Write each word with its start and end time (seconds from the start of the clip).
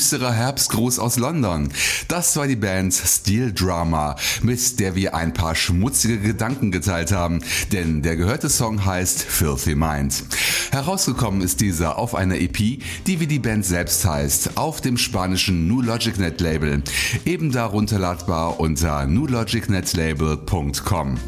Düsterer 0.00 0.32
Herbstgruß 0.32 0.98
aus 0.98 1.18
London. 1.18 1.68
Das 2.08 2.34
war 2.36 2.46
die 2.46 2.56
Band 2.56 2.94
Steel 2.94 3.52
Drama, 3.52 4.16
mit 4.40 4.80
der 4.80 4.94
wir 4.94 5.14
ein 5.14 5.34
paar 5.34 5.54
schmutzige 5.54 6.18
Gedanken 6.18 6.70
geteilt 6.70 7.12
haben, 7.12 7.40
denn 7.70 8.00
der 8.00 8.16
gehörte 8.16 8.48
Song 8.48 8.86
heißt 8.86 9.22
Filthy 9.22 9.74
Mind. 9.74 10.24
Herausgekommen 10.70 11.42
ist 11.42 11.60
dieser 11.60 11.98
auf 11.98 12.14
einer 12.14 12.36
EP, 12.36 12.56
die 12.56 13.20
wie 13.20 13.26
die 13.26 13.40
Band 13.40 13.66
selbst 13.66 14.06
heißt, 14.06 14.56
auf 14.56 14.80
dem 14.80 14.96
spanischen 14.96 15.68
New 15.68 15.82
Logic 15.82 16.18
Net 16.18 16.40
Label, 16.40 16.82
eben 17.26 17.52
da 17.52 17.66
runterladbar 17.66 18.58
unter 18.58 19.04
newlogicnetlabel.com. 19.04 21.18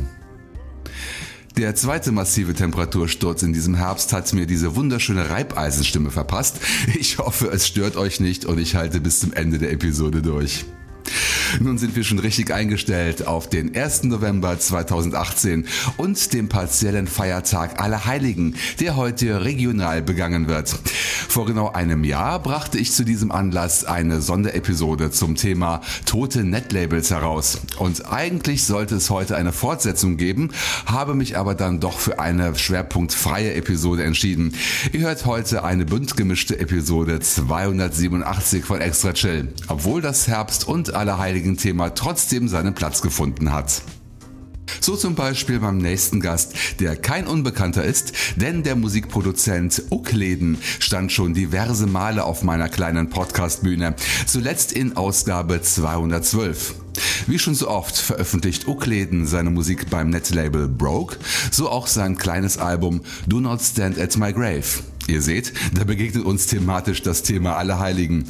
Der 1.58 1.74
zweite 1.74 2.12
massive 2.12 2.54
Temperatursturz 2.54 3.42
in 3.42 3.52
diesem 3.52 3.74
Herbst 3.74 4.14
hat 4.14 4.32
mir 4.32 4.46
diese 4.46 4.74
wunderschöne 4.74 5.28
Reibeisenstimme 5.28 6.10
verpasst. 6.10 6.60
Ich 6.98 7.18
hoffe, 7.18 7.48
es 7.48 7.66
stört 7.66 7.96
euch 7.96 8.20
nicht 8.20 8.46
und 8.46 8.58
ich 8.58 8.74
halte 8.74 9.00
bis 9.00 9.20
zum 9.20 9.34
Ende 9.34 9.58
der 9.58 9.70
Episode 9.70 10.22
durch. 10.22 10.64
Nun 11.60 11.78
sind 11.78 11.96
wir 11.96 12.04
schon 12.04 12.18
richtig 12.18 12.52
eingestellt 12.52 13.26
auf 13.26 13.48
den 13.48 13.76
1. 13.76 14.04
November 14.04 14.58
2018 14.58 15.66
und 15.96 16.32
dem 16.32 16.48
partiellen 16.48 17.06
Feiertag 17.06 17.80
aller 17.80 18.06
Heiligen, 18.06 18.54
der 18.80 18.96
heute 18.96 19.44
regional 19.44 20.02
begangen 20.02 20.48
wird. 20.48 20.74
Vor 21.28 21.46
genau 21.46 21.72
einem 21.72 22.04
Jahr 22.04 22.42
brachte 22.42 22.78
ich 22.78 22.92
zu 22.92 23.04
diesem 23.04 23.32
Anlass 23.32 23.84
eine 23.84 24.20
Sonderepisode 24.20 25.10
zum 25.10 25.34
Thema 25.34 25.80
tote 26.06 26.44
Netlabels 26.44 27.10
heraus. 27.10 27.60
Und 27.78 28.12
eigentlich 28.12 28.64
sollte 28.64 28.96
es 28.96 29.10
heute 29.10 29.36
eine 29.36 29.52
Fortsetzung 29.52 30.16
geben, 30.16 30.50
habe 30.86 31.14
mich 31.14 31.36
aber 31.36 31.54
dann 31.54 31.80
doch 31.80 31.98
für 31.98 32.18
eine 32.18 32.54
schwerpunktfreie 32.54 33.54
Episode 33.54 34.04
entschieden. 34.04 34.54
Ihr 34.92 35.00
hört 35.00 35.26
heute 35.26 35.64
eine 35.64 35.84
bunt 35.84 36.16
gemischte 36.16 36.58
Episode 36.58 37.20
287 37.20 38.64
von 38.64 38.80
Extra 38.80 39.12
Chill, 39.12 39.52
obwohl 39.68 40.00
das 40.02 40.28
Herbst 40.28 40.66
und 40.68 40.94
Allerheiligen 40.94 41.41
Thema 41.56 41.90
trotzdem 41.90 42.48
seinen 42.48 42.74
Platz 42.74 43.02
gefunden 43.02 43.52
hat. 43.52 43.82
So 44.80 44.96
zum 44.96 45.14
Beispiel 45.14 45.60
beim 45.60 45.78
nächsten 45.78 46.20
Gast, 46.20 46.54
der 46.80 46.96
kein 46.96 47.26
Unbekannter 47.26 47.84
ist, 47.84 48.12
denn 48.36 48.62
der 48.62 48.74
Musikproduzent 48.74 49.84
Uckleden 49.90 50.58
stand 50.80 51.12
schon 51.12 51.34
diverse 51.34 51.86
Male 51.86 52.24
auf 52.24 52.42
meiner 52.42 52.68
kleinen 52.68 53.08
Podcastbühne, 53.08 53.94
zuletzt 54.26 54.72
in 54.72 54.96
Ausgabe 54.96 55.62
212. 55.62 56.74
Wie 57.26 57.38
schon 57.38 57.54
so 57.54 57.68
oft 57.68 57.96
veröffentlicht 57.96 58.66
Uckleden 58.66 59.26
seine 59.26 59.50
Musik 59.50 59.88
beim 59.88 60.10
Netlabel 60.10 60.68
Broke, 60.68 61.16
so 61.50 61.68
auch 61.68 61.86
sein 61.86 62.16
kleines 62.16 62.58
Album 62.58 63.02
Do 63.26 63.40
Not 63.40 63.62
Stand 63.62 63.98
at 63.98 64.16
My 64.16 64.32
Grave. 64.32 64.82
Ihr 65.08 65.20
seht, 65.20 65.52
da 65.74 65.84
begegnet 65.84 66.24
uns 66.24 66.46
thematisch 66.46 67.02
das 67.02 67.22
Thema 67.22 67.56
Allerheiligen. 67.56 68.24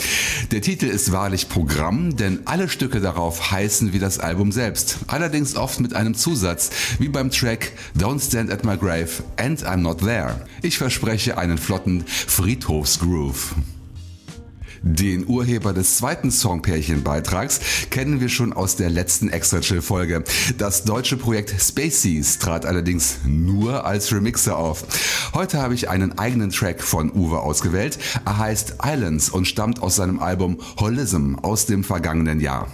Der 0.50 0.62
Titel 0.62 0.86
ist 0.86 1.12
wahrlich 1.12 1.48
Programm, 1.48 2.16
denn 2.16 2.40
alle 2.46 2.68
Stücke 2.68 3.00
darauf 3.00 3.50
heißen 3.50 3.92
wie 3.92 3.98
das 3.98 4.18
Album 4.18 4.52
selbst. 4.52 4.98
Allerdings 5.06 5.54
oft 5.56 5.80
mit 5.80 5.94
einem 5.94 6.14
Zusatz, 6.14 6.70
wie 6.98 7.08
beim 7.08 7.30
Track 7.30 7.72
Don't 7.98 8.26
Stand 8.26 8.50
at 8.50 8.64
My 8.64 8.76
Grave 8.76 9.10
and 9.36 9.62
I'm 9.64 9.78
Not 9.78 9.98
There. 9.98 10.46
Ich 10.62 10.78
verspreche 10.78 11.36
einen 11.38 11.58
flotten 11.58 12.04
Friedhofsgroove. 12.06 13.54
Den 14.82 15.28
Urheber 15.28 15.72
des 15.72 15.98
zweiten 15.98 16.32
Songpärchenbeitrags 16.32 17.60
kennen 17.90 18.20
wir 18.20 18.28
schon 18.28 18.52
aus 18.52 18.74
der 18.74 18.90
letzten 18.90 19.28
Extra 19.28 19.60
Chill 19.60 19.80
Folge. 19.80 20.24
Das 20.58 20.82
deutsche 20.82 21.16
Projekt 21.16 21.54
Spaceys 21.60 22.38
trat 22.38 22.66
allerdings 22.66 23.18
nur 23.24 23.86
als 23.86 24.12
Remixer 24.12 24.56
auf. 24.56 24.84
Heute 25.34 25.62
habe 25.62 25.74
ich 25.74 25.88
einen 25.88 26.18
eigenen 26.18 26.50
Track 26.50 26.82
von 26.82 27.12
Uwe 27.12 27.38
ausgewählt. 27.40 27.96
Er 28.24 28.38
heißt 28.38 28.78
Islands 28.84 29.30
und 29.30 29.46
stammt 29.46 29.80
aus 29.82 29.96
seinem 29.96 30.18
Album 30.18 30.58
Holism 30.80 31.36
aus 31.36 31.66
dem 31.66 31.84
vergangenen 31.84 32.40
Jahr. 32.40 32.66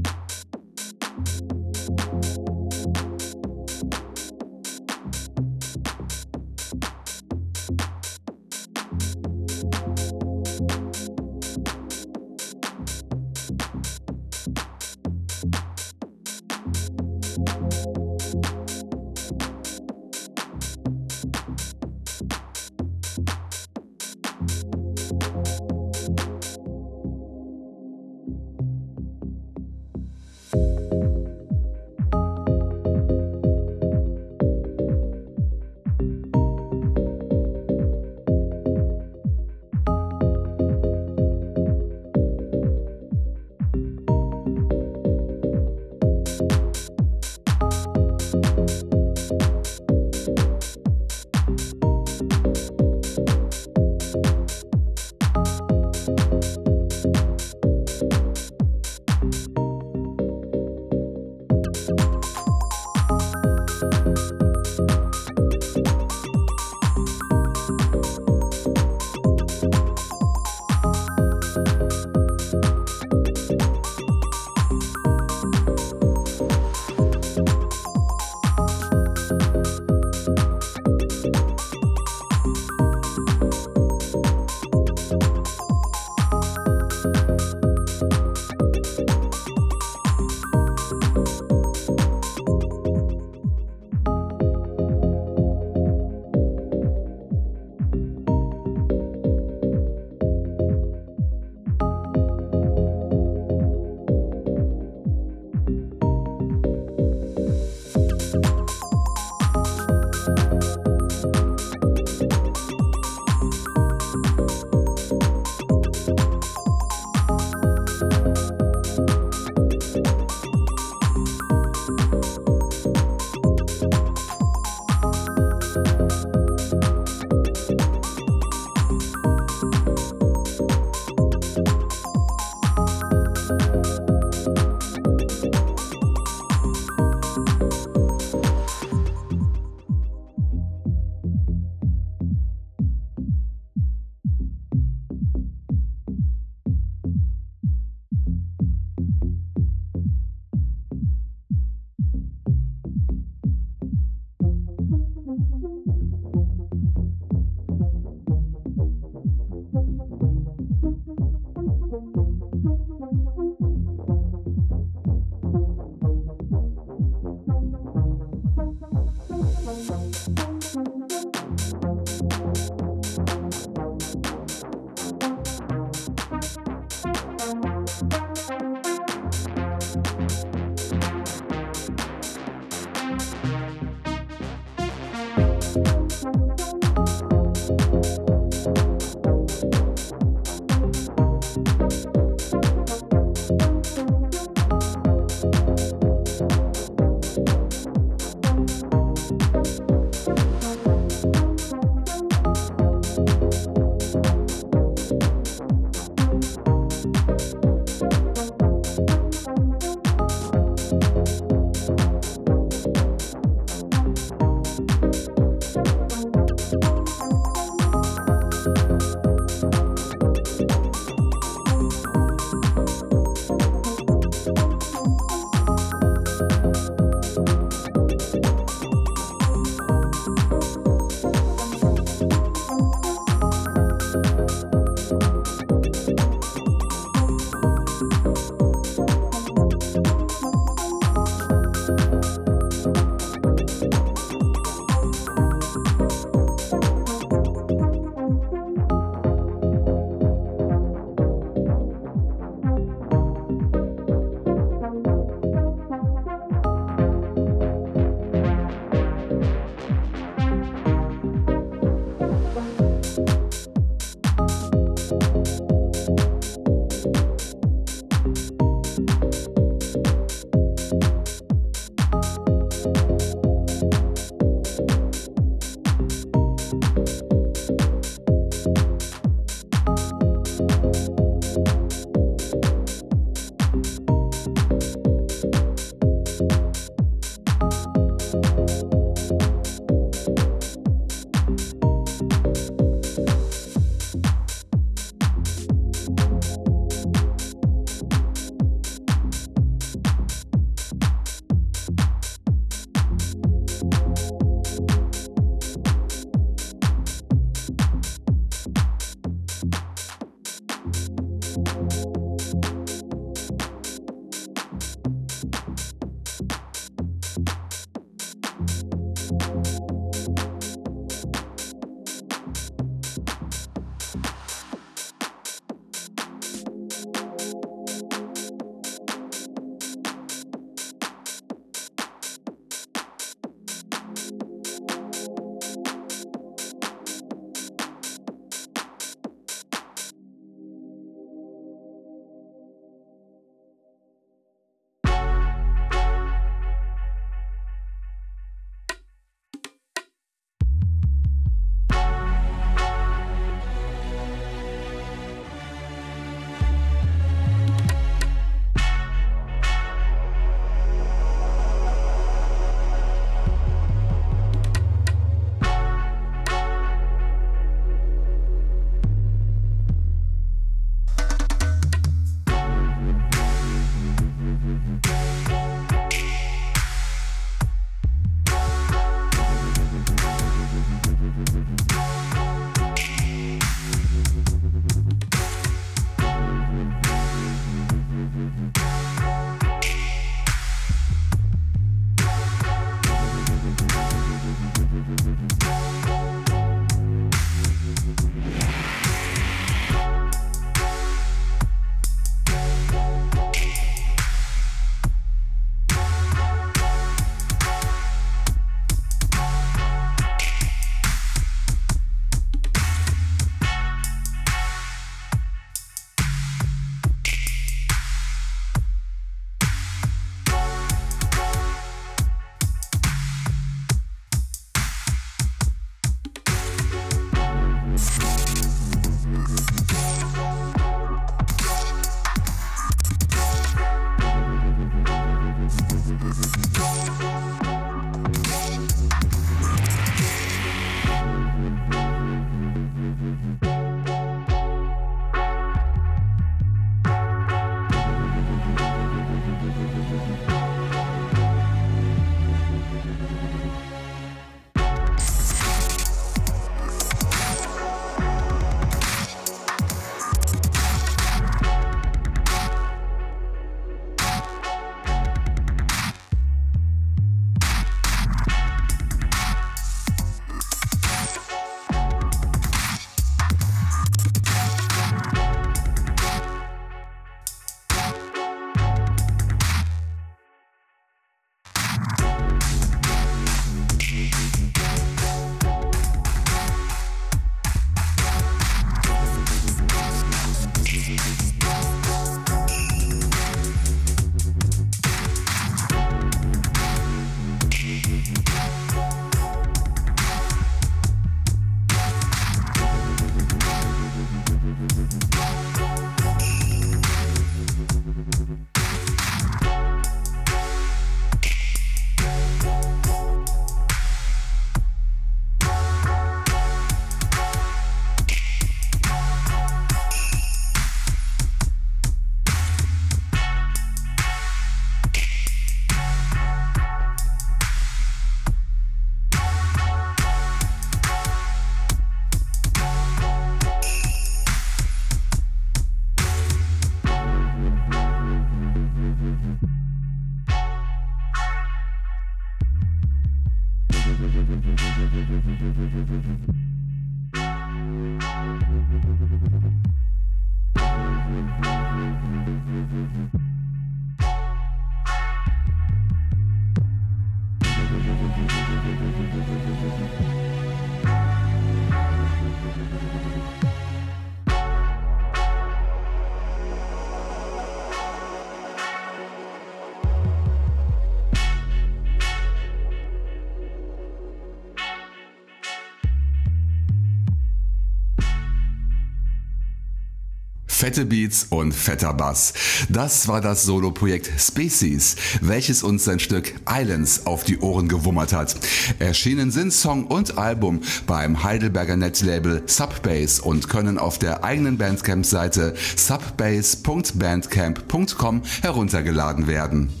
Fette 580.91 581.05
Beats 581.05 581.47
und 581.49 581.73
fetter 581.73 582.13
Bass. 582.13 582.51
Das 582.89 583.29
war 583.29 583.39
das 583.39 583.63
Soloprojekt 583.63 584.29
Species, 584.37 585.15
welches 585.39 585.83
uns 585.83 586.03
sein 586.03 586.19
Stück 586.19 586.53
Islands 586.69 587.25
auf 587.25 587.45
die 587.45 587.59
Ohren 587.59 587.87
gewummert 587.87 588.33
hat. 588.33 588.57
Erschienen 588.99 589.51
sind 589.51 589.71
Song 589.71 590.05
und 590.05 590.37
Album 590.37 590.81
beim 591.07 591.45
Heidelberger 591.45 591.95
Netlabel 591.95 592.63
Subbase 592.65 593.41
und 593.41 593.69
können 593.69 593.97
auf 593.97 594.19
der 594.19 594.43
eigenen 594.43 594.77
Bandcamp-Seite 594.77 595.75
subbase.bandcamp.com 595.95 598.41
heruntergeladen 598.61 599.47
werden. 599.47 600.00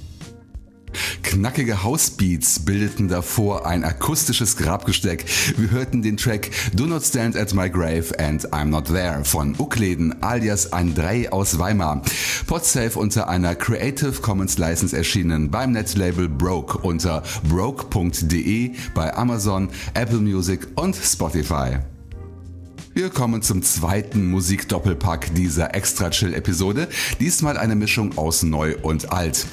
Knackige 1.23 1.83
Housebeats 1.83 2.59
bildeten 2.59 3.07
davor 3.07 3.65
ein 3.65 3.83
akustisches 3.83 4.57
Grabgesteck. 4.57 5.25
Wir 5.57 5.71
hörten 5.71 6.01
den 6.01 6.17
Track 6.17 6.51
Do 6.73 6.85
Not 6.85 7.03
Stand 7.03 7.35
at 7.35 7.53
My 7.53 7.69
Grave 7.69 8.07
and 8.19 8.53
I'm 8.53 8.65
Not 8.65 8.85
There 8.85 9.23
von 9.23 9.55
Ukleden 9.57 10.21
alias 10.21 10.73
Andrei 10.73 11.31
aus 11.31 11.57
Weimar. 11.57 12.01
Podsafe 12.47 12.99
unter 12.99 13.29
einer 13.29 13.55
Creative 13.55 14.21
Commons 14.21 14.57
License 14.57 14.95
erschienen 14.95 15.49
beim 15.49 15.71
Netlabel 15.71 16.27
Broke 16.27 16.77
unter 16.79 17.23
broke.de 17.49 18.71
bei 18.93 19.15
Amazon, 19.15 19.69
Apple 19.93 20.19
Music 20.19 20.67
und 20.75 20.95
Spotify. 20.95 21.79
Wir 22.93 23.09
kommen 23.09 23.41
zum 23.41 23.63
zweiten 23.63 24.29
Musikdoppelpack 24.29 25.33
dieser 25.33 25.73
Extra 25.73 26.09
Chill 26.09 26.33
Episode. 26.33 26.89
Diesmal 27.21 27.55
eine 27.55 27.75
Mischung 27.75 28.17
aus 28.17 28.43
neu 28.43 28.75
und 28.81 29.13
alt. 29.13 29.45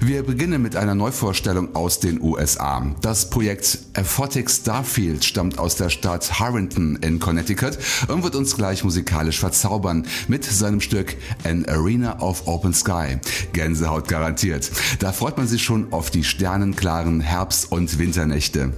Wir 0.00 0.22
beginnen 0.22 0.62
mit 0.62 0.76
einer 0.76 0.94
Neuvorstellung 0.94 1.74
aus 1.74 1.98
den 1.98 2.20
USA. 2.22 2.86
Das 3.00 3.28
Projekt 3.28 3.80
Aphotic 3.94 4.48
Starfield 4.48 5.24
stammt 5.24 5.58
aus 5.58 5.74
der 5.74 5.88
Stadt 5.88 6.38
Harrington 6.38 6.94
in 7.02 7.18
Connecticut 7.18 7.76
und 8.06 8.22
wird 8.22 8.36
uns 8.36 8.56
gleich 8.56 8.84
musikalisch 8.84 9.40
verzaubern 9.40 10.06
mit 10.28 10.44
seinem 10.44 10.80
Stück 10.80 11.16
An 11.42 11.64
Arena 11.64 12.20
of 12.20 12.46
Open 12.46 12.72
Sky. 12.72 13.18
Gänsehaut 13.52 14.06
garantiert. 14.06 14.70
Da 15.00 15.10
freut 15.10 15.38
man 15.38 15.48
sich 15.48 15.64
schon 15.64 15.92
auf 15.92 16.10
die 16.10 16.22
sternenklaren 16.22 17.20
Herbst- 17.20 17.72
und 17.72 17.98
Winternächte. 17.98 18.72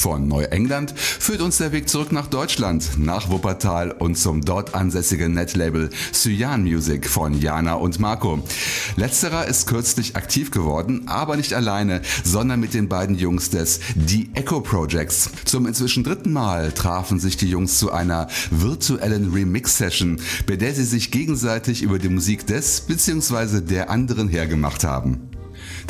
Von 0.00 0.28
Neuengland 0.28 0.94
führt 0.98 1.42
uns 1.42 1.58
der 1.58 1.72
Weg 1.72 1.90
zurück 1.90 2.10
nach 2.10 2.26
Deutschland, 2.26 2.92
nach 2.96 3.28
Wuppertal 3.28 3.90
und 3.90 4.16
zum 4.16 4.42
dort 4.42 4.74
ansässigen 4.74 5.34
Netlabel 5.34 5.90
Cyan 6.14 6.62
Music 6.62 7.06
von 7.06 7.38
Jana 7.38 7.74
und 7.74 8.00
Marco. 8.00 8.42
Letzterer 8.96 9.46
ist 9.46 9.66
kürzlich 9.66 10.16
aktiv 10.16 10.52
geworden, 10.52 11.02
aber 11.04 11.36
nicht 11.36 11.52
alleine, 11.52 12.00
sondern 12.24 12.60
mit 12.60 12.72
den 12.72 12.88
beiden 12.88 13.18
Jungs 13.18 13.50
des 13.50 13.80
The 13.94 14.30
Echo 14.32 14.62
Projects. 14.62 15.28
Zum 15.44 15.66
inzwischen 15.66 16.02
dritten 16.02 16.32
Mal 16.32 16.72
trafen 16.72 17.20
sich 17.20 17.36
die 17.36 17.50
Jungs 17.50 17.78
zu 17.78 17.92
einer 17.92 18.28
virtuellen 18.50 19.34
Remix-Session, 19.34 20.18
bei 20.46 20.56
der 20.56 20.74
sie 20.74 20.84
sich 20.84 21.10
gegenseitig 21.10 21.82
über 21.82 21.98
die 21.98 22.08
Musik 22.08 22.46
des 22.46 22.80
bzw. 22.80 23.60
der 23.60 23.90
anderen 23.90 24.28
hergemacht 24.30 24.82
haben. 24.82 25.29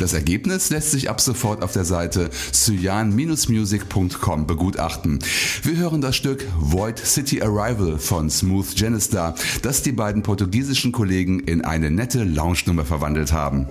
Das 0.01 0.13
Ergebnis 0.13 0.71
lässt 0.71 0.89
sich 0.89 1.11
ab 1.11 1.21
sofort 1.21 1.61
auf 1.61 1.73
der 1.73 1.85
Seite 1.85 2.31
cyan-music.com 2.51 4.47
begutachten. 4.47 5.19
Wir 5.61 5.77
hören 5.77 6.01
das 6.01 6.15
Stück 6.15 6.43
Void 6.57 6.97
City 6.97 7.43
Arrival 7.43 7.99
von 7.99 8.27
Smooth 8.27 8.75
Genistar, 8.75 9.35
das 9.61 9.83
die 9.83 9.91
beiden 9.91 10.23
portugiesischen 10.23 10.91
Kollegen 10.91 11.41
in 11.41 11.63
eine 11.63 11.91
nette 11.91 12.23
Lounge-Nummer 12.23 12.83
verwandelt 12.83 13.31
haben. 13.31 13.67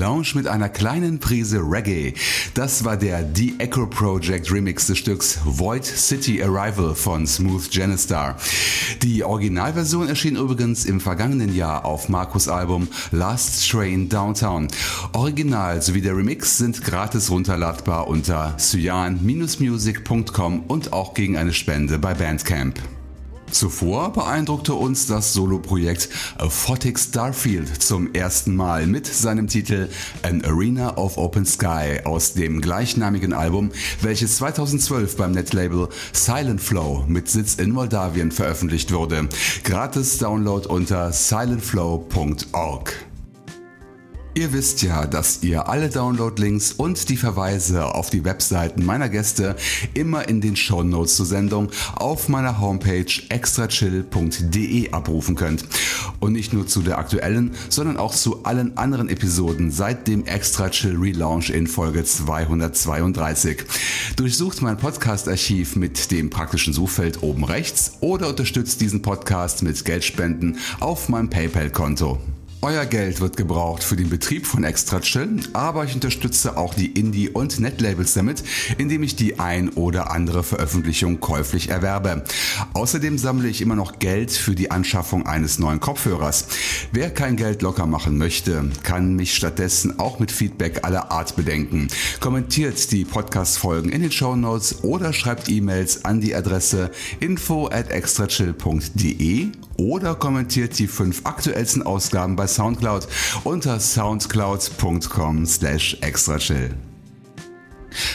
Lounge 0.00 0.28
mit 0.34 0.46
einer 0.46 0.70
kleinen 0.70 1.18
Prise 1.18 1.58
Reggae. 1.58 2.14
Das 2.54 2.86
war 2.86 2.96
der 2.96 3.28
The 3.34 3.56
Echo 3.58 3.86
Project 3.86 4.50
Remix 4.50 4.86
des 4.86 4.96
Stücks 4.96 5.38
Void 5.44 5.84
City 5.84 6.42
Arrival 6.42 6.94
von 6.94 7.26
Smooth 7.26 7.70
Genistar. 7.70 8.38
Die 9.02 9.22
Originalversion 9.22 10.08
erschien 10.08 10.36
übrigens 10.36 10.86
im 10.86 11.00
vergangenen 11.00 11.54
Jahr 11.54 11.84
auf 11.84 12.08
Markus 12.08 12.48
Album 12.48 12.88
Last 13.10 13.70
Train 13.70 14.08
Downtown. 14.08 14.68
Original 15.12 15.82
sowie 15.82 16.00
der 16.00 16.16
Remix 16.16 16.56
sind 16.56 16.82
gratis 16.82 17.30
runterladbar 17.30 18.08
unter 18.08 18.56
cyan-music.com 18.56 20.62
und 20.66 20.94
auch 20.94 21.12
gegen 21.12 21.36
eine 21.36 21.52
Spende 21.52 21.98
bei 21.98 22.14
Bandcamp. 22.14 22.80
Zuvor 23.50 24.12
beeindruckte 24.12 24.74
uns 24.74 25.06
das 25.06 25.32
Soloprojekt 25.32 26.08
Aphotic 26.38 26.98
Starfield 26.98 27.82
zum 27.82 28.12
ersten 28.14 28.54
Mal 28.54 28.86
mit 28.86 29.06
seinem 29.06 29.48
Titel 29.48 29.88
An 30.22 30.44
Arena 30.44 30.96
of 30.96 31.18
Open 31.18 31.44
Sky 31.44 32.00
aus 32.04 32.34
dem 32.34 32.60
gleichnamigen 32.60 33.32
Album, 33.32 33.70
welches 34.00 34.36
2012 34.36 35.16
beim 35.16 35.32
Netlabel 35.32 35.88
Silent 36.12 36.60
Flow 36.60 37.04
mit 37.08 37.28
Sitz 37.28 37.56
in 37.56 37.70
Moldawien 37.70 38.32
veröffentlicht 38.32 38.92
wurde. 38.92 39.28
Gratis 39.64 40.18
Download 40.18 40.68
unter 40.68 41.12
silentflow.org. 41.12 43.09
Ihr 44.40 44.54
wisst 44.54 44.80
ja, 44.80 45.06
dass 45.06 45.42
ihr 45.42 45.68
alle 45.68 45.90
Download-Links 45.90 46.72
und 46.72 47.10
die 47.10 47.18
Verweise 47.18 47.94
auf 47.94 48.08
die 48.08 48.24
Webseiten 48.24 48.86
meiner 48.86 49.10
Gäste 49.10 49.54
immer 49.92 50.30
in 50.30 50.40
den 50.40 50.56
Show 50.56 50.82
Notes 50.82 51.16
zur 51.16 51.26
Sendung 51.26 51.68
auf 51.94 52.30
meiner 52.30 52.58
Homepage 52.58 53.04
extrachill.de 53.28 54.92
abrufen 54.92 55.36
könnt. 55.36 55.66
Und 56.20 56.32
nicht 56.32 56.54
nur 56.54 56.66
zu 56.66 56.80
der 56.80 56.96
aktuellen, 56.96 57.54
sondern 57.68 57.98
auch 57.98 58.14
zu 58.14 58.42
allen 58.44 58.78
anderen 58.78 59.10
Episoden 59.10 59.70
seit 59.70 60.08
dem 60.08 60.24
Extra 60.24 60.70
Chill 60.70 60.96
Relaunch 60.96 61.50
in 61.50 61.66
Folge 61.66 62.02
232. 62.02 63.64
Durchsucht 64.16 64.62
mein 64.62 64.78
Podcast-Archiv 64.78 65.76
mit 65.76 66.10
dem 66.10 66.30
praktischen 66.30 66.72
Suchfeld 66.72 67.22
oben 67.22 67.44
rechts 67.44 67.98
oder 68.00 68.30
unterstützt 68.30 68.80
diesen 68.80 69.02
Podcast 69.02 69.62
mit 69.62 69.84
Geldspenden 69.84 70.56
auf 70.80 71.10
meinem 71.10 71.28
PayPal-Konto. 71.28 72.18
Euer 72.62 72.84
Geld 72.84 73.22
wird 73.22 73.38
gebraucht 73.38 73.82
für 73.82 73.96
den 73.96 74.10
Betrieb 74.10 74.46
von 74.46 74.64
Extra 74.64 75.00
Chill, 75.00 75.40
aber 75.54 75.84
ich 75.84 75.94
unterstütze 75.94 76.58
auch 76.58 76.74
die 76.74 76.92
Indie- 76.92 77.30
und 77.30 77.58
Netlabels 77.58 78.12
damit, 78.12 78.44
indem 78.76 79.02
ich 79.02 79.16
die 79.16 79.38
ein 79.38 79.70
oder 79.70 80.10
andere 80.10 80.42
Veröffentlichung 80.42 81.20
käuflich 81.20 81.70
erwerbe. 81.70 82.22
Außerdem 82.74 83.16
sammle 83.16 83.48
ich 83.48 83.62
immer 83.62 83.76
noch 83.76 83.98
Geld 83.98 84.30
für 84.30 84.54
die 84.54 84.70
Anschaffung 84.70 85.26
eines 85.26 85.58
neuen 85.58 85.80
Kopfhörers. 85.80 86.48
Wer 86.92 87.08
kein 87.08 87.36
Geld 87.36 87.62
locker 87.62 87.86
machen 87.86 88.18
möchte, 88.18 88.68
kann 88.82 89.16
mich 89.16 89.34
stattdessen 89.34 89.98
auch 89.98 90.18
mit 90.18 90.30
Feedback 90.30 90.84
aller 90.84 91.10
Art 91.10 91.36
bedenken. 91.36 91.88
Kommentiert 92.20 92.92
die 92.92 93.06
Podcast-Folgen 93.06 93.88
in 93.88 94.02
den 94.02 94.12
Show 94.12 94.36
Notes 94.36 94.84
oder 94.84 95.14
schreibt 95.14 95.48
E-Mails 95.48 96.04
an 96.04 96.20
die 96.20 96.34
Adresse 96.34 96.90
info 97.20 97.68
at 97.68 97.88
extrachill.de 97.88 99.48
oder 99.80 100.14
kommentiert 100.14 100.78
die 100.78 100.86
fünf 100.86 101.22
aktuellsten 101.24 101.82
Ausgaben 101.82 102.36
bei 102.36 102.46
Soundcloud 102.46 103.08
unter 103.44 103.80
soundcloud.com 103.80 105.46
slash 105.46 105.96
extrachill. 106.02 106.74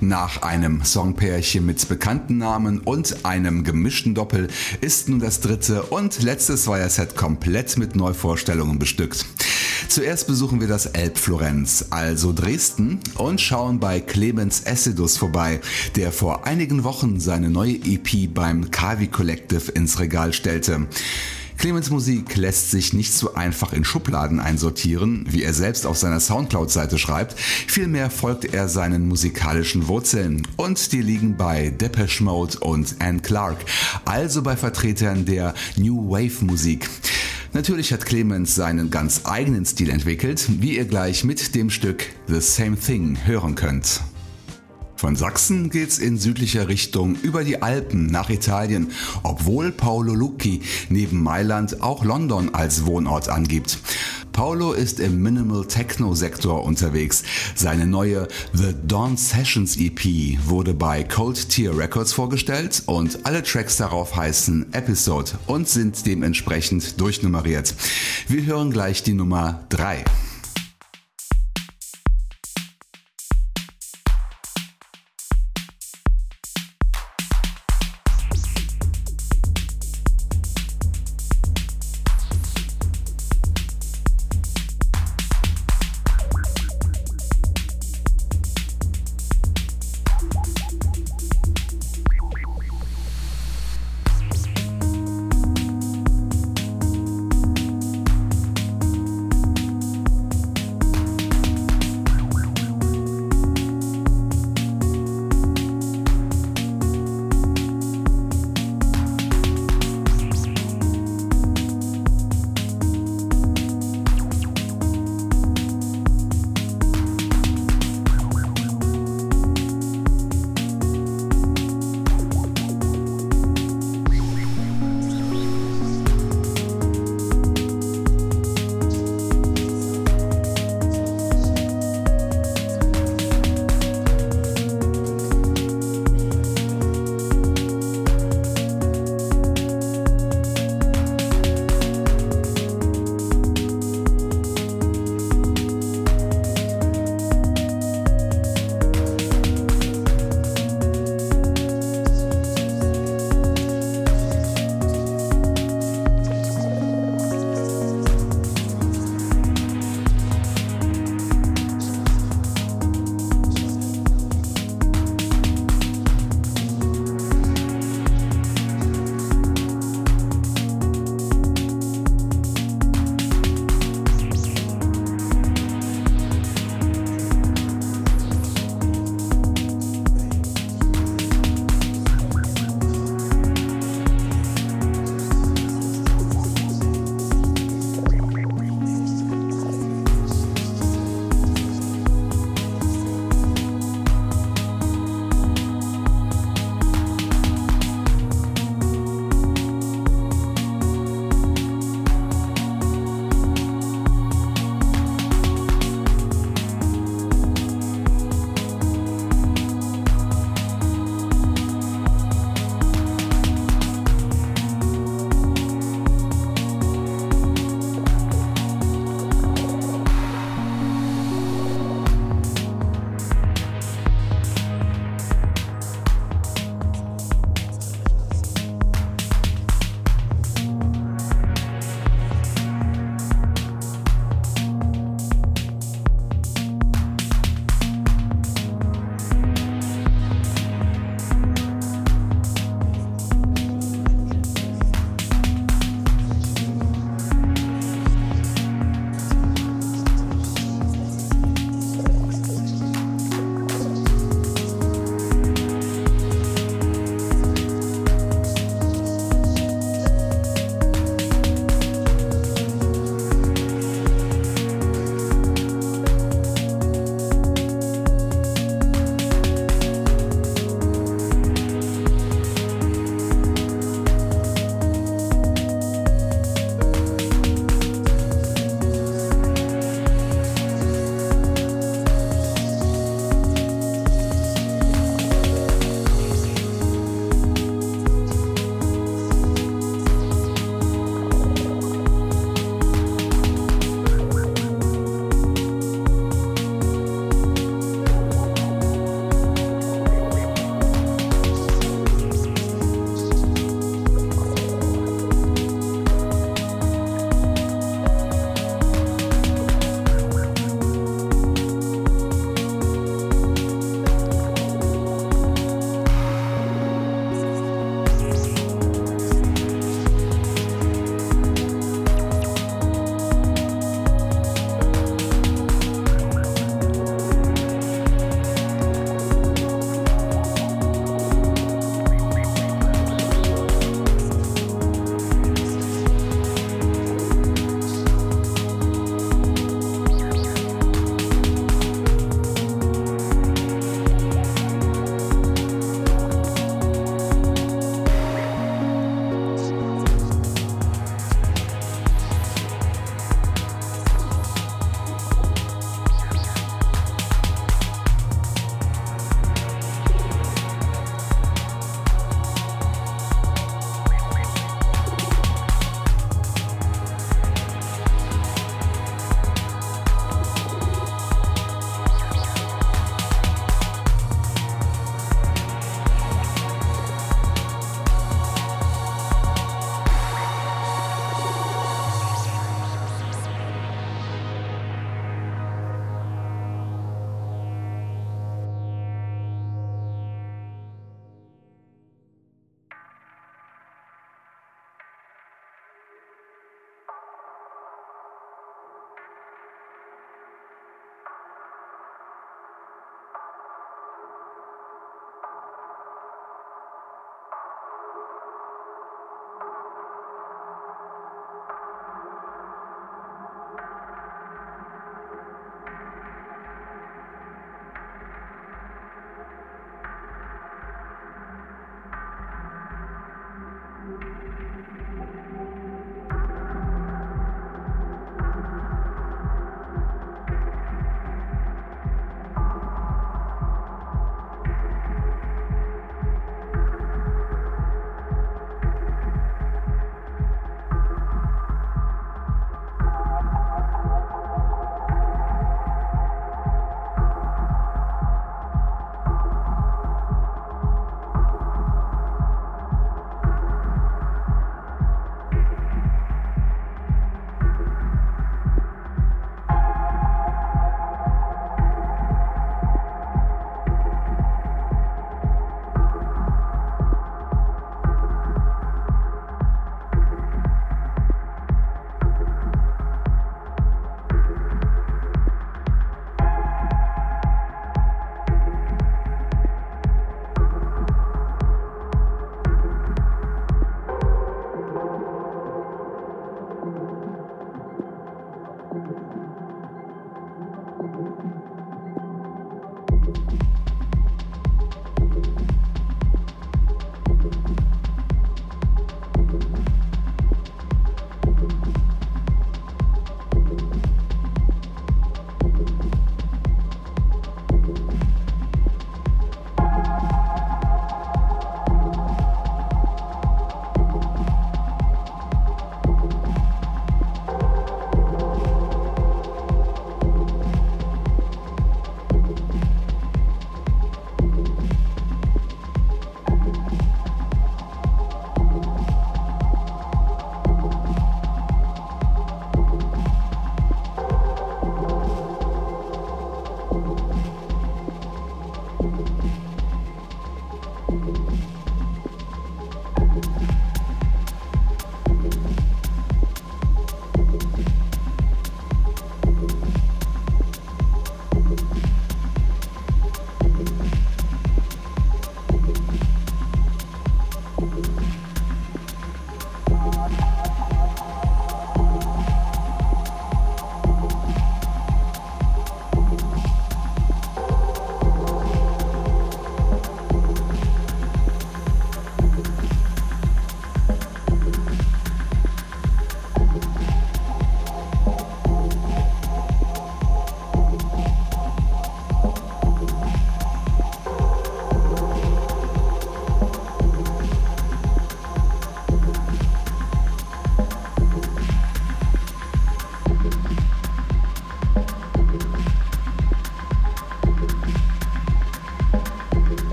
Nach 0.00 0.42
einem 0.42 0.84
Songpärchen 0.84 1.66
mit 1.66 1.88
bekannten 1.88 2.38
Namen 2.38 2.78
und 2.78 3.24
einem 3.24 3.64
gemischten 3.64 4.14
Doppel 4.14 4.46
ist 4.80 5.08
nun 5.08 5.18
das 5.18 5.40
dritte 5.40 5.82
und 5.82 6.22
letzte 6.22 6.56
Zweier-Set 6.56 7.16
komplett 7.16 7.76
mit 7.76 7.96
Neuvorstellungen 7.96 8.78
bestückt. 8.78 9.26
Zuerst 9.88 10.28
besuchen 10.28 10.60
wir 10.60 10.68
das 10.68 10.86
Elbflorenz, 10.86 11.86
also 11.90 12.32
Dresden, 12.32 13.00
und 13.16 13.40
schauen 13.40 13.80
bei 13.80 14.00
Clemens 14.00 14.60
Essidus 14.60 15.16
vorbei, 15.16 15.60
der 15.96 16.12
vor 16.12 16.46
einigen 16.46 16.84
Wochen 16.84 17.18
seine 17.18 17.50
neue 17.50 17.74
EP 17.74 18.32
beim 18.32 18.70
Kavi 18.70 19.08
Collective 19.08 19.72
ins 19.72 19.98
Regal 19.98 20.32
stellte. 20.32 20.86
Clemens 21.58 21.90
Musik 21.90 22.36
lässt 22.36 22.70
sich 22.70 22.92
nicht 22.92 23.12
so 23.12 23.34
einfach 23.34 23.72
in 23.72 23.84
Schubladen 23.84 24.38
einsortieren, 24.38 25.24
wie 25.28 25.42
er 25.42 25.52
selbst 25.52 25.86
auf 25.86 25.98
seiner 25.98 26.20
Soundcloud-Seite 26.20 26.98
schreibt. 26.98 27.34
Vielmehr 27.36 28.10
folgt 28.10 28.44
er 28.54 28.68
seinen 28.68 29.08
musikalischen 29.08 29.88
Wurzeln 29.88 30.46
und 30.56 30.92
die 30.92 31.02
liegen 31.02 31.36
bei 31.36 31.70
Depeche 31.70 32.22
Mode 32.22 32.60
und 32.60 32.94
Anne 33.00 33.18
Clark, 33.20 33.58
also 34.04 34.42
bei 34.42 34.56
Vertretern 34.56 35.24
der 35.24 35.52
New 35.76 36.08
Wave 36.08 36.44
Musik. 36.44 36.88
Natürlich 37.52 37.92
hat 37.92 38.06
Clemens 38.06 38.54
seinen 38.54 38.90
ganz 38.90 39.22
eigenen 39.24 39.66
Stil 39.66 39.90
entwickelt, 39.90 40.46
wie 40.60 40.76
ihr 40.76 40.84
gleich 40.84 41.24
mit 41.24 41.56
dem 41.56 41.70
Stück 41.70 42.06
The 42.28 42.40
Same 42.40 42.78
Thing 42.78 43.18
hören 43.24 43.56
könnt. 43.56 44.00
Von 44.98 45.14
Sachsen 45.14 45.70
geht's 45.70 45.98
in 45.98 46.18
südlicher 46.18 46.66
Richtung 46.66 47.14
über 47.22 47.44
die 47.44 47.62
Alpen 47.62 48.06
nach 48.06 48.30
Italien, 48.30 48.90
obwohl 49.22 49.70
Paolo 49.70 50.12
Lucchi 50.12 50.62
neben 50.88 51.22
Mailand 51.22 51.82
auch 51.82 52.04
London 52.04 52.52
als 52.52 52.84
Wohnort 52.84 53.28
angibt. 53.28 53.78
Paolo 54.32 54.72
ist 54.72 54.98
im 54.98 55.22
Minimal 55.22 55.66
Techno 55.66 56.16
Sektor 56.16 56.64
unterwegs. 56.64 57.22
Seine 57.54 57.86
neue 57.86 58.26
The 58.52 58.74
Dawn 58.88 59.16
Sessions 59.16 59.76
EP 59.76 60.36
wurde 60.44 60.74
bei 60.74 61.04
Cold 61.04 61.48
Tier 61.48 61.78
Records 61.78 62.12
vorgestellt 62.12 62.82
und 62.86 63.24
alle 63.24 63.44
Tracks 63.44 63.76
darauf 63.76 64.16
heißen 64.16 64.72
Episode 64.72 65.30
und 65.46 65.68
sind 65.68 66.06
dementsprechend 66.06 67.00
durchnummeriert. 67.00 67.72
Wir 68.26 68.44
hören 68.46 68.72
gleich 68.72 69.04
die 69.04 69.14
Nummer 69.14 69.60
3. 69.68 70.04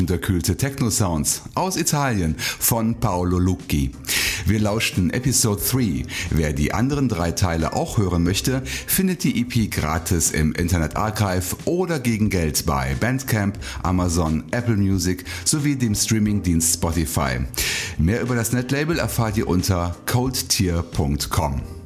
unterkühlte 0.00 0.56
Techno-Sounds 0.56 1.42
aus 1.54 1.76
Italien 1.76 2.34
von 2.38 3.00
Paolo 3.00 3.38
Lucchi. 3.38 3.92
Wir 4.46 4.60
lauschten 4.60 5.10
Episode 5.10 5.60
3. 5.70 6.04
Wer 6.30 6.52
die 6.52 6.72
anderen 6.72 7.08
drei 7.08 7.32
Teile 7.32 7.74
auch 7.74 7.98
hören 7.98 8.22
möchte, 8.22 8.62
findet 8.64 9.24
die 9.24 9.40
EP 9.40 9.70
gratis 9.70 10.30
im 10.30 10.52
Internet 10.52 10.96
Archive 10.96 11.56
oder 11.64 11.98
gegen 11.98 12.30
Geld 12.30 12.66
bei 12.66 12.94
Bandcamp, 12.98 13.58
Amazon, 13.82 14.44
Apple 14.50 14.76
Music 14.76 15.24
sowie 15.44 15.76
dem 15.76 15.94
Streamingdienst 15.94 16.74
Spotify. 16.74 17.40
Mehr 17.98 18.22
über 18.22 18.34
das 18.34 18.52
Netlabel 18.52 18.98
erfahrt 18.98 19.36
ihr 19.36 19.48
unter 19.48 19.96
coldtier.com 20.06 21.77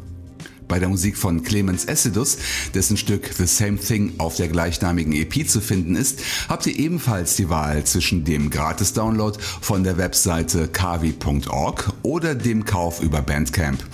bei 0.73 0.79
der 0.79 0.89
Musik 0.89 1.19
von 1.19 1.43
Clemens 1.43 1.85
Essedus, 1.85 2.39
dessen 2.73 2.97
Stück 2.97 3.29
The 3.37 3.45
Same 3.45 3.77
Thing 3.77 4.15
auf 4.17 4.37
der 4.37 4.49
gleichnamigen 4.49 5.13
EP 5.13 5.47
zu 5.47 5.61
finden 5.61 5.97
ist, 5.97 6.21
habt 6.49 6.67
ihr 6.67 6.79
ebenfalls 6.79 7.37
die 7.37 7.51
Wahl 7.51 7.85
zwischen 7.85 8.25
dem 8.25 8.49
Gratis-Download 8.49 9.39
von 9.61 9.85
der 9.85 9.99
Webseite 9.99 10.69
kavi.org 10.69 11.93
oder 12.03 12.35
dem 12.35 12.65
Kauf 12.65 13.03
über 13.03 13.21
Bandcamp. 13.21 13.85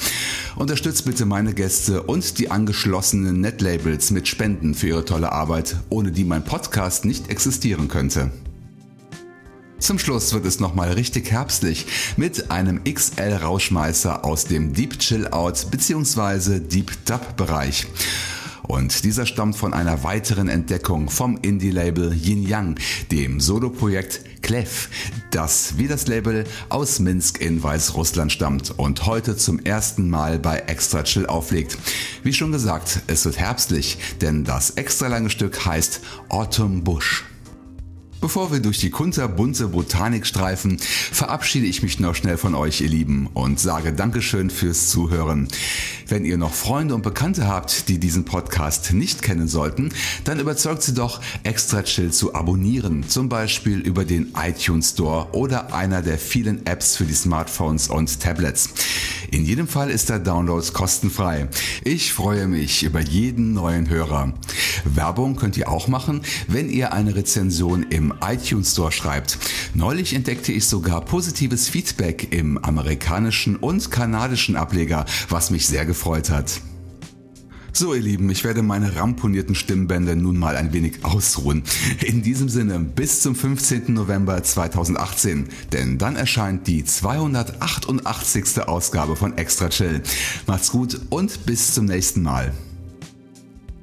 Unterstützt 0.55 1.05
bitte 1.05 1.27
meine 1.27 1.53
Gäste 1.53 2.05
und 2.05 2.39
die 2.39 2.49
angeschlossenen 2.49 3.41
Netlabels 3.41 4.13
mit 4.13 4.29
Spenden 4.29 4.77
für 4.77 4.87
ihre 4.87 5.05
tolle 5.05 5.33
Arbeit, 5.33 5.75
ohne 5.89 6.13
die 6.13 6.23
mein 6.23 6.45
Podcast 6.45 7.05
nicht 7.05 7.29
existieren 7.29 7.89
könnte. 7.89 8.31
Zum 9.79 9.99
Schluss 9.99 10.33
wird 10.35 10.45
es 10.45 10.59
nochmal 10.59 10.93
richtig 10.93 11.31
herbstlich 11.31 11.87
mit 12.17 12.51
einem 12.51 12.83
XL 12.83 13.35
Rauschmeißer 13.35 14.25
aus 14.25 14.45
dem 14.45 14.73
Deep 14.73 14.99
Chill 14.99 15.29
Out 15.29 15.71
bzw. 15.71 16.59
Deep 16.59 16.93
Dub 17.07 17.37
Bereich. 17.37 17.87
Und 18.65 19.05
dieser 19.05 19.25
stammt 19.25 19.57
von 19.57 19.73
einer 19.73 20.03
weiteren 20.03 20.49
Entdeckung 20.49 21.09
vom 21.09 21.39
Indie-Label 21.39 22.13
Yin 22.13 22.43
Yang, 22.43 22.75
dem 23.11 23.41
Soloprojekt 23.41 24.43
Clef, 24.43 24.91
das 25.31 25.79
wie 25.79 25.89
das 25.89 26.07
Label 26.07 26.45
aus 26.69 26.99
Minsk 26.99 27.41
in 27.41 27.63
Weißrussland 27.63 28.33
stammt 28.33 28.79
und 28.79 29.07
heute 29.07 29.37
zum 29.37 29.59
ersten 29.61 30.11
Mal 30.11 30.39
bei 30.39 30.59
Extra 30.59 31.05
Chill 31.05 31.27
auflegt. 31.27 31.79
Wie 32.25 32.35
schon 32.35 32.53
gesagt, 32.53 33.01
es 33.07 33.25
wird 33.25 33.39
herbstlich, 33.39 33.97
denn 34.21 34.45
das 34.45 34.71
extra 34.71 35.07
lange 35.07 35.31
Stück 35.31 35.65
heißt 35.65 36.01
Autumn 36.29 36.85
Bush. 36.85 37.25
Bevor 38.21 38.51
wir 38.51 38.59
durch 38.59 38.79
die 38.79 38.91
kunterbunte 38.91 39.69
Botanik 39.69 40.27
streifen, 40.27 40.79
verabschiede 40.79 41.67
ich 41.67 41.85
mich 41.85 42.01
noch 42.01 42.17
schnell 42.17 42.37
von 42.37 42.57
euch, 42.57 42.81
ihr 42.81 42.89
Lieben, 42.89 43.29
und 43.33 43.61
sage 43.61 43.93
Dankeschön 43.93 44.51
fürs 44.51 44.89
Zuhören. 44.89 45.47
Wenn 46.09 46.25
ihr 46.25 46.37
noch 46.37 46.53
Freunde 46.53 46.97
und 46.97 47.03
Bekannte 47.03 47.47
habt, 47.47 47.89
die 47.89 47.99
diesen 47.99 48.25
Podcast 48.25 48.93
nicht 48.93 49.23
kennen 49.23 49.47
sollten, 49.47 49.91
dann 50.25 50.41
überzeugt 50.41 50.83
sie 50.83 50.95
doch, 50.95 51.21
Extra 51.45 51.85
Chill 51.85 52.11
zu 52.11 52.35
abonnieren, 52.35 53.09
zum 53.09 53.29
Beispiel 53.29 53.79
über 53.79 54.05
den 54.05 54.33
iTunes 54.37 54.91
Store 54.91 55.29
oder 55.33 55.73
einer 55.73 56.03
der 56.03 56.19
vielen 56.19 56.67
Apps 56.67 56.97
für 56.97 57.05
die 57.05 57.15
Smartphones 57.15 57.87
und 57.87 58.19
Tablets. 58.19 58.71
In 59.31 59.45
jedem 59.45 59.69
Fall 59.69 59.91
ist 59.91 60.09
der 60.09 60.19
Download 60.19 60.67
kostenfrei. 60.73 61.49
Ich 61.85 62.13
freue 62.13 62.49
mich 62.49 62.83
über 62.83 63.01
jeden 63.01 63.53
neuen 63.53 63.89
Hörer. 63.89 64.33
Werbung 64.85 65.37
könnt 65.37 65.57
ihr 65.57 65.69
auch 65.69 65.87
machen, 65.87 66.23
wenn 66.49 66.71
ihr 66.71 66.93
eine 66.93 67.15
Rezension 67.15 67.85
im 67.91 68.08
iTunes 68.23 68.73
Store 68.73 68.93
schreibt. 68.93 69.39
Neulich 69.75 70.15
entdeckte 70.15 70.53
ich 70.53 70.67
sogar 70.67 71.05
positives 71.05 71.69
Feedback 71.69 72.29
im 72.33 72.59
amerikanischen 72.59 73.57
und 73.57 73.91
kanadischen 73.91 74.57
Ableger, 74.57 75.07
was 75.29 75.51
mich 75.51 75.67
sehr 75.67 75.87
gefreut 75.87 76.31
hat. 76.31 76.61
So 77.79 77.95
ihr 77.95 78.01
Lieben, 78.01 78.29
ich 78.31 78.43
werde 78.43 78.63
meine 78.63 78.97
ramponierten 78.97 79.55
Stimmbänder 79.55 80.17
nun 80.17 80.37
mal 80.37 80.57
ein 80.57 80.73
wenig 80.73 81.05
ausruhen. 81.05 81.63
In 82.05 82.23
diesem 82.23 82.49
Sinne, 82.49 82.81
bis 82.81 83.21
zum 83.21 83.37
15. 83.37 83.95
November 83.95 84.43
2018, 84.43 85.49
denn 85.73 85.97
dann 85.97 86.17
erscheint 86.17 86.67
die 86.67 86.85
288. 86.85 88.63
Ausgabe 88.67 89.15
von 89.15 89.39
Extra 89.39 89.69
Chill. 89.69 90.03
Macht's 90.49 90.73
gut 90.73 91.01
und 91.11 91.47
bis 91.47 91.73
zum 91.75 91.85
nächsten 91.85 92.23
Mal. 92.23 92.53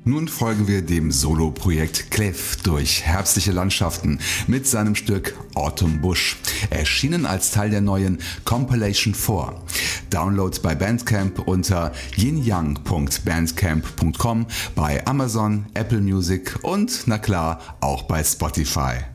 Nun 0.07 0.27
folgen 0.27 0.67
wir 0.67 0.83
dem 0.83 1.11
Solo-Projekt 1.11 2.11
Clef 2.11 2.57
durch 2.57 3.01
herbstliche 3.01 3.51
Landschaften 3.51 4.19
mit 4.45 4.67
seinem 4.67 4.93
Stück 4.93 5.33
Autumn 5.55 5.99
Bush, 5.99 6.37
erschienen 6.69 7.25
als 7.25 7.49
Teil 7.49 7.71
der 7.71 7.81
neuen 7.81 8.19
Compilation 8.43 9.15
4. 9.15 9.55
Download 10.11 10.55
bei 10.61 10.75
Bandcamp 10.75 11.39
unter 11.47 11.91
yinyang.bandcamp.com, 12.17 14.45
bei 14.75 15.07
Amazon, 15.07 15.65
Apple 15.73 16.01
Music 16.01 16.59
und 16.61 17.01
na 17.07 17.17
klar 17.17 17.77
auch 17.81 18.03
bei 18.03 18.23
Spotify. 18.23 19.14